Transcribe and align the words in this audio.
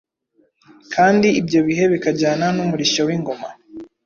kandi 0.93 1.27
ibyo 1.39 1.59
bihe 1.67 1.83
bikajyana 1.93 2.45
n’umurishyo 2.55 3.01
w’Ingoma. 3.07 3.49